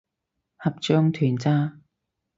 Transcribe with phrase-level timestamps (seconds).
[0.57, 1.77] 合唱團咋